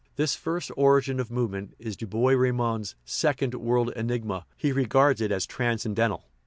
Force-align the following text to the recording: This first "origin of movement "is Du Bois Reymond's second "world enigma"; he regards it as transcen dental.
This 0.15 0.35
first 0.35 0.71
"origin 0.75 1.19
of 1.19 1.29
movement 1.29 1.75
"is 1.77 1.95
Du 1.95 2.07
Bois 2.07 2.31
Reymond's 2.31 2.95
second 3.05 3.53
"world 3.53 3.91
enigma"; 3.91 4.47
he 4.57 4.71
regards 4.71 5.21
it 5.21 5.31
as 5.31 5.45
transcen 5.45 5.93
dental. 5.93 6.25